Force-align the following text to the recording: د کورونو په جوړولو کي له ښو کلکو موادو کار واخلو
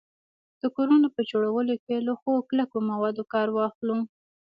د 0.61 0.63
کورونو 0.75 1.07
په 1.15 1.21
جوړولو 1.29 1.73
کي 1.85 1.95
له 2.07 2.13
ښو 2.19 2.33
کلکو 2.49 2.77
موادو 2.89 3.23
کار 3.33 3.47
واخلو 3.51 3.97